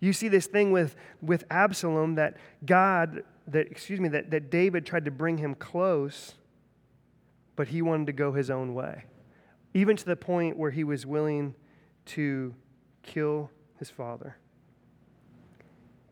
[0.00, 4.84] You see this thing with, with Absalom that God, that, excuse me, that, that David
[4.84, 6.34] tried to bring him close,
[7.56, 9.04] but he wanted to go his own way.
[9.72, 11.54] Even to the point where he was willing
[12.04, 12.54] to
[13.02, 14.36] kill his father.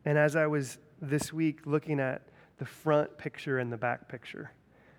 [0.07, 2.23] And as I was this week looking at
[2.59, 4.53] the front picture and the back picture,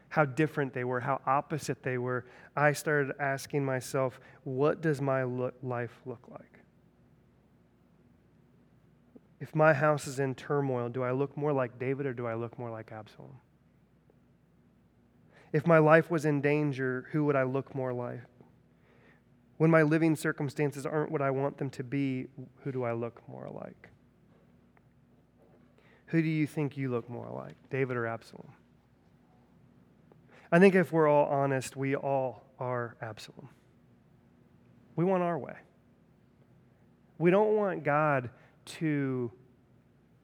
[0.10, 5.24] how different they were, how opposite they were, I started asking myself, what does my
[5.24, 6.60] life look like?
[9.40, 12.34] If my house is in turmoil, do I look more like David or do I
[12.34, 13.38] look more like Absalom?
[15.54, 18.22] If my life was in danger, who would I look more like?
[19.58, 22.28] When my living circumstances aren't what I want them to be,
[22.64, 23.90] who do I look more like?
[26.10, 28.52] Who do you think you look more like, David or Absalom?
[30.52, 33.50] I think if we're all honest, we all are Absalom.
[34.96, 35.56] We want our way.
[37.20, 38.32] We don't want God
[38.66, 39.32] to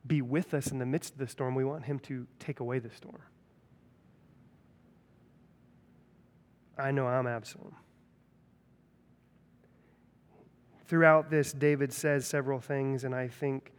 [0.08, 1.54] be with us in the midst of the storm.
[1.54, 3.22] We want Him to take away the storm.
[6.80, 7.76] I know I'm Absalom.
[10.88, 13.72] Throughout this, David says several things, and I think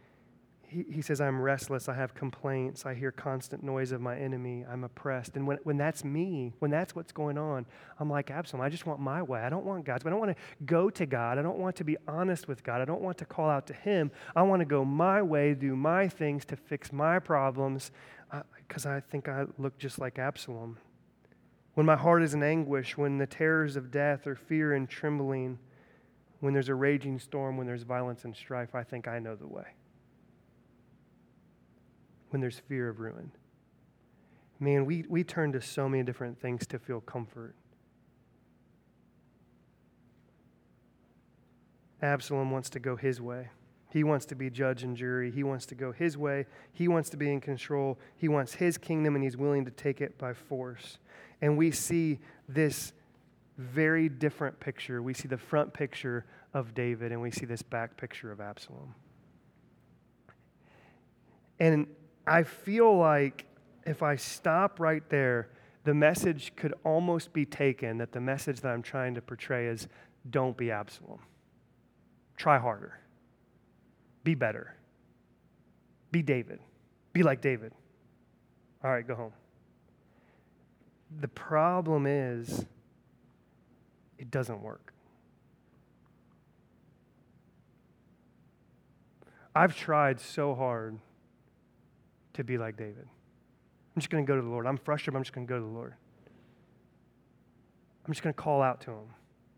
[0.69, 1.87] he, he says, I'm restless.
[1.87, 2.85] I have complaints.
[2.85, 4.65] I hear constant noise of my enemy.
[4.69, 5.35] I'm oppressed.
[5.35, 7.65] And when, when that's me, when that's what's going on,
[7.99, 8.61] I'm like Absalom.
[8.61, 9.39] I just want my way.
[9.39, 10.09] I don't want God's way.
[10.09, 11.37] I don't want to go to God.
[11.37, 12.81] I don't want to be honest with God.
[12.81, 14.11] I don't want to call out to Him.
[14.35, 17.91] I want to go my way, do my things to fix my problems
[18.67, 20.77] because uh, I think I look just like Absalom.
[21.75, 25.59] When my heart is in anguish, when the terrors of death or fear and trembling,
[26.41, 29.47] when there's a raging storm, when there's violence and strife, I think I know the
[29.47, 29.67] way
[32.29, 33.31] when there's fear of ruin.
[34.59, 37.55] Man, we, we turn to so many different things to feel comfort.
[42.01, 43.49] Absalom wants to go his way.
[43.89, 45.31] He wants to be judge and jury.
[45.31, 46.45] He wants to go his way.
[46.73, 47.97] He wants to be in control.
[48.17, 50.97] He wants his kingdom, and he's willing to take it by force.
[51.41, 52.93] And we see this
[53.57, 55.01] very different picture.
[55.01, 58.93] We see the front picture of David, and we see this back picture of Absalom.
[61.59, 61.87] And
[62.27, 63.45] I feel like
[63.85, 65.47] if I stop right there,
[65.85, 69.87] the message could almost be taken that the message that I'm trying to portray is
[70.29, 71.19] don't be Absalom.
[72.35, 72.99] Try harder.
[74.25, 74.75] Be better.
[76.11, 76.59] Be David.
[77.13, 77.71] Be like David.
[78.83, 79.31] All right, go home.
[81.21, 82.65] The problem is,
[84.17, 84.93] it doesn't work.
[89.55, 90.99] I've tried so hard
[92.37, 93.05] to be like David.
[93.05, 94.65] I'm just going to go to the Lord.
[94.65, 95.93] I'm frustrated, I'm just going to go to the Lord.
[98.05, 99.05] I'm just going to call out to him.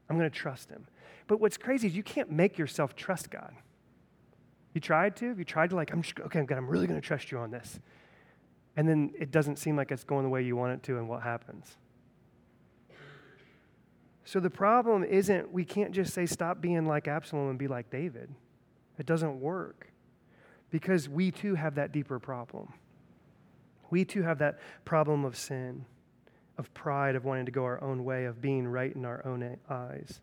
[0.09, 0.87] I'm going to trust him.
[1.27, 3.53] But what's crazy is you can't make yourself trust God.
[4.73, 5.35] You tried to?
[5.37, 7.51] You tried to like, I'm just, okay, God, I'm really going to trust you on
[7.51, 7.79] this.
[8.75, 11.07] And then it doesn't seem like it's going the way you want it to, and
[11.07, 11.77] what happens?
[14.23, 17.89] So the problem isn't we can't just say stop being like Absalom and be like
[17.89, 18.29] David.
[18.97, 19.91] It doesn't work
[20.69, 22.73] because we too have that deeper problem.
[23.89, 25.85] We too have that problem of sin,
[26.57, 29.57] of pride, of wanting to go our own way, of being right in our own
[29.69, 30.21] eyes.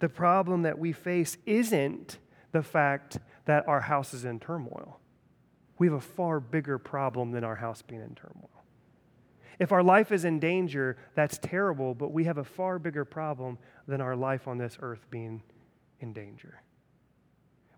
[0.00, 2.18] The problem that we face isn't
[2.52, 5.00] the fact that our house is in turmoil.
[5.78, 8.50] We have a far bigger problem than our house being in turmoil.
[9.58, 13.58] If our life is in danger, that's terrible, but we have a far bigger problem
[13.86, 15.42] than our life on this earth being
[16.00, 16.62] in danger.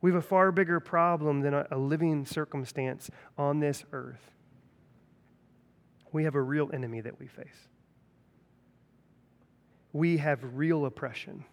[0.00, 4.30] We have a far bigger problem than a, living circumstance on this earth.
[6.12, 7.68] We have a real enemy that we face.
[9.92, 11.44] We have real oppression.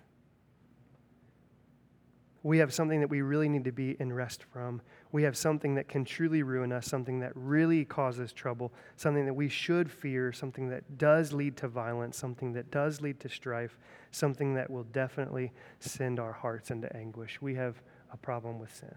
[2.43, 4.82] We have something that we really need to be in rest from.
[5.13, 9.34] We have something that can truly ruin us, something that really causes trouble, something that
[9.34, 13.78] we should fear, something that does lead to violence, something that does lead to strife,
[14.11, 17.41] something that will definitely send our hearts into anguish.
[17.41, 17.82] We have
[18.14, 18.95] a problem with sin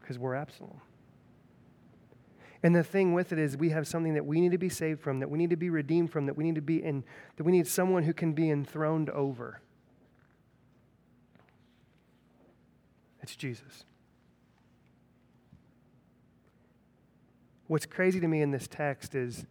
[0.00, 0.80] because we're Absalom.
[2.62, 5.00] And the thing with it is we have something that we need to be saved
[5.00, 7.04] from, that we need to be redeemed from, that we need to be in,
[7.36, 9.60] that we need someone who can be enthroned over.
[13.22, 13.84] It's Jesus.
[17.68, 19.46] What's crazy to me in this text is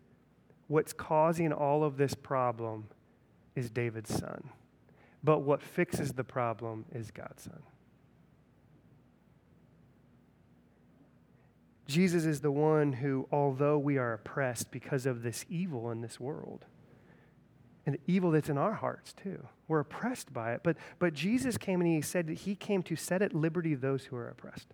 [0.68, 2.88] what's causing all of this problem
[3.56, 4.50] is David's son.
[5.24, 7.62] But what fixes the problem is God's son.
[11.88, 16.20] Jesus is the one who, although we are oppressed because of this evil in this
[16.20, 16.66] world,
[17.86, 20.62] and the evil that's in our hearts too, we're oppressed by it.
[20.64, 24.04] But, but Jesus came and he said that he came to set at liberty those
[24.04, 24.68] who are oppressed.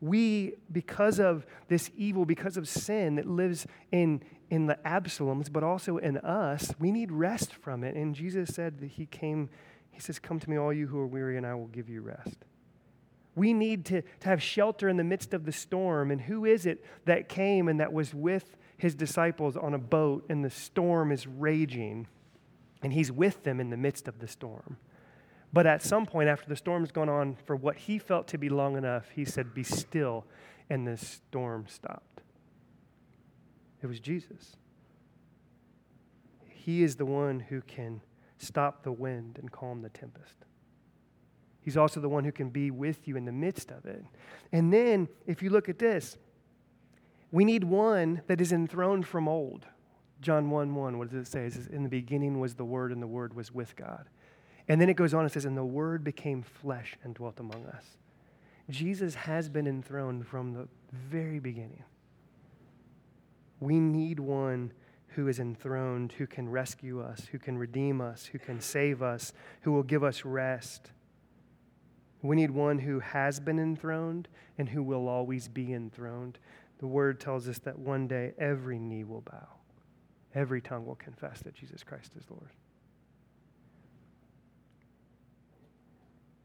[0.00, 5.62] We, because of this evil, because of sin that lives in, in the Absaloms, but
[5.62, 7.94] also in us, we need rest from it.
[7.94, 9.50] And Jesus said that he came,
[9.90, 12.00] he says, Come to me, all you who are weary, and I will give you
[12.00, 12.44] rest.
[13.38, 16.10] We need to, to have shelter in the midst of the storm.
[16.10, 20.26] And who is it that came and that was with his disciples on a boat
[20.28, 22.08] and the storm is raging
[22.82, 24.76] and he's with them in the midst of the storm?
[25.52, 28.48] But at some point, after the storm's gone on for what he felt to be
[28.48, 30.26] long enough, he said, Be still,
[30.68, 32.20] and the storm stopped.
[33.82, 34.56] It was Jesus.
[36.46, 38.02] He is the one who can
[38.36, 40.44] stop the wind and calm the tempest.
[41.68, 44.02] He's also the one who can be with you in the midst of it.
[44.52, 46.16] And then, if you look at this,
[47.30, 49.66] we need one that is enthroned from old.
[50.22, 51.44] John 1 1, what does it say?
[51.44, 54.08] It says, In the beginning was the Word, and the Word was with God.
[54.66, 57.66] And then it goes on and says, And the Word became flesh and dwelt among
[57.66, 57.84] us.
[58.70, 61.84] Jesus has been enthroned from the very beginning.
[63.60, 64.72] We need one
[65.08, 69.34] who is enthroned, who can rescue us, who can redeem us, who can save us,
[69.60, 70.92] who will give us rest.
[72.22, 76.38] We need one who has been enthroned and who will always be enthroned.
[76.78, 79.48] The word tells us that one day every knee will bow,
[80.34, 82.50] every tongue will confess that Jesus Christ is Lord.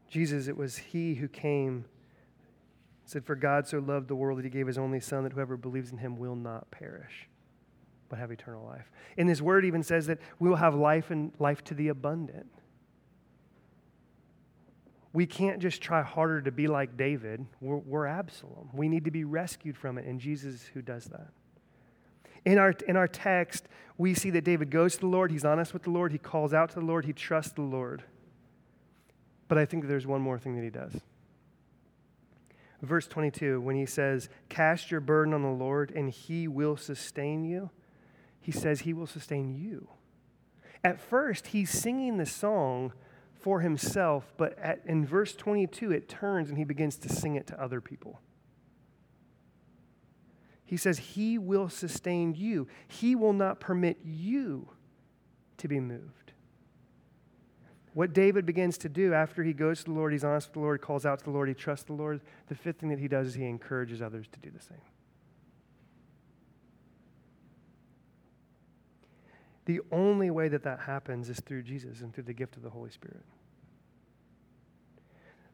[0.08, 1.86] Jesus, it was He who came,
[3.04, 5.56] said, For God so loved the world that He gave His only Son, that whoever
[5.56, 7.28] believes in Him will not perish,
[8.08, 8.92] but have eternal life.
[9.18, 12.46] And His word even says that we will have life and life to the abundant.
[15.14, 17.46] We can't just try harder to be like David.
[17.60, 18.68] We're, we're Absalom.
[18.74, 21.28] We need to be rescued from it, and Jesus who does that.
[22.44, 25.72] In our, in our text, we see that David goes to the Lord, he's honest
[25.72, 28.02] with the Lord, he calls out to the Lord, he trusts the Lord.
[29.46, 30.92] But I think there's one more thing that he does.
[32.82, 37.44] Verse 22, when he says, Cast your burden on the Lord and he will sustain
[37.44, 37.70] you,
[38.40, 39.88] he says he will sustain you.
[40.82, 42.92] At first, he's singing the song
[43.44, 47.46] for himself, but at, in verse 22, it turns and he begins to sing it
[47.46, 48.22] to other people.
[50.64, 54.70] He says, He will sustain you, He will not permit you
[55.58, 56.32] to be moved.
[57.92, 60.60] What David begins to do after he goes to the Lord, he's honest with the
[60.60, 62.22] Lord, calls out to the Lord, he trusts the Lord.
[62.48, 64.80] The fifth thing that he does is he encourages others to do the same.
[69.66, 72.70] The only way that that happens is through Jesus and through the gift of the
[72.70, 73.24] Holy Spirit.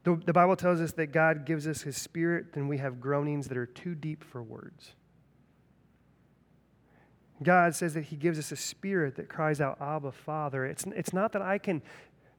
[0.02, 3.48] The, the Bible tells us that God gives us His Spirit, and we have groanings
[3.48, 4.94] that are too deep for words.
[7.42, 10.66] God says that He gives us a spirit that cries out, Abba, Father.
[10.66, 11.82] It's, it's not that I can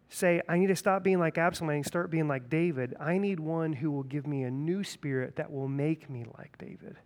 [0.09, 2.95] say, I need to stop being like Absalom and start being like David.
[2.99, 6.57] I need one who will give me a new spirit that will make me like
[6.57, 6.97] David.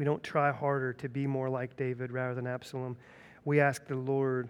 [0.00, 2.96] We don't try harder to be more like David rather than Absalom.
[3.44, 4.48] We ask the Lord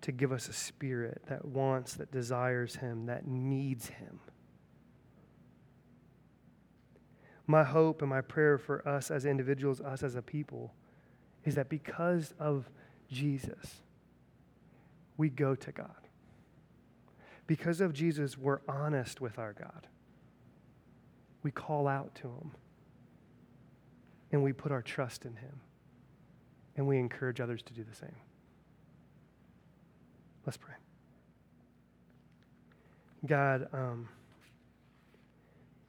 [0.00, 4.20] to give us a spirit that wants, that desires Him, that needs Him.
[7.46, 10.72] My hope and my prayer for us as individuals, us as a people,
[11.44, 12.70] is that because of
[13.12, 13.82] Jesus,
[15.18, 16.08] we go to God.
[17.46, 19.88] Because of Jesus, we're honest with our God.
[21.42, 22.52] We call out to Him
[24.32, 25.60] and we put our trust in Him.
[26.76, 28.14] And we encourage others to do the same.
[30.46, 30.74] Let's pray.
[33.26, 34.08] God, um,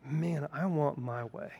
[0.04, 1.52] man, I want my way.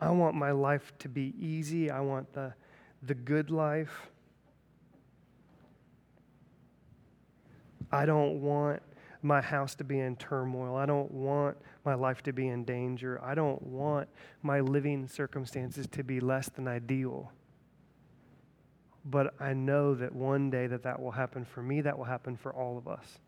[0.00, 1.90] I want my life to be easy.
[1.90, 2.52] I want the,
[3.02, 4.10] the good life.
[7.92, 8.82] I don't want
[9.22, 10.76] my house to be in turmoil.
[10.76, 13.20] I don't want my life to be in danger.
[13.22, 14.08] I don't want
[14.42, 17.32] my living circumstances to be less than ideal.
[19.04, 22.36] But I know that one day that that will happen for me, that will happen
[22.36, 23.18] for all of us.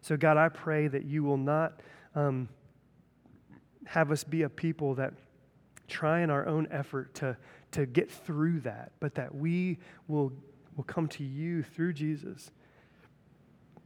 [0.00, 1.80] So, God, I pray that you will not
[2.14, 2.48] um,
[3.84, 5.14] have us be a people that
[5.88, 7.36] try in our own effort to,
[7.72, 10.32] to get through that, but that we will,
[10.76, 12.50] will come to you through Jesus.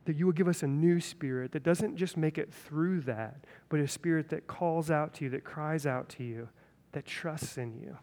[0.04, 3.44] That you will give us a new spirit that doesn't just make it through that,
[3.68, 6.48] but a spirit that calls out to you, that cries out to you,
[6.92, 7.96] that trusts in you.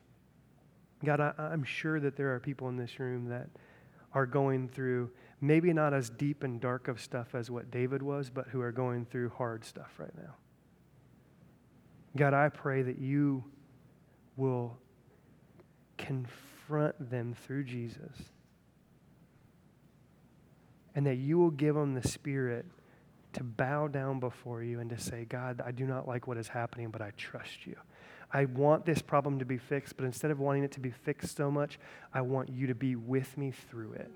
[1.04, 3.50] God, I, I'm sure that there are people in this room that
[4.14, 8.30] are going through maybe not as deep and dark of stuff as what David was,
[8.30, 10.36] but who are going through hard stuff right now.
[12.16, 13.44] God, I pray that you
[14.36, 14.78] will
[15.98, 18.18] confront them through Jesus
[20.96, 22.66] and that you will give them the spirit
[23.34, 26.48] to bow down before you and to say, God, I do not like what is
[26.48, 27.76] happening, but I trust you.
[28.32, 31.36] I want this problem to be fixed, but instead of wanting it to be fixed
[31.36, 31.80] so much,
[32.14, 34.12] I want you to be with me through it.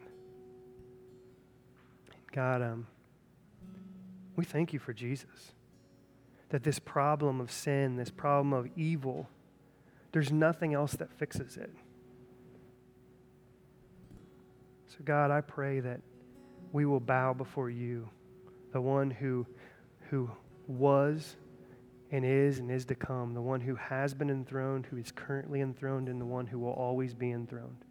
[2.32, 2.88] God, um,
[4.36, 5.53] we thank you for Jesus.
[6.49, 9.30] That this problem of sin, this problem of evil,
[10.11, 11.71] there's nothing else that fixes it.
[14.88, 16.01] So, God, I pray that
[16.74, 18.09] we will bow before you,
[18.74, 19.47] the one who,
[20.09, 20.30] who
[20.67, 21.38] was
[22.11, 25.61] and is and is to come, the one who has been enthroned, who is currently
[25.61, 27.86] enthroned, and the one who will always be enthroned.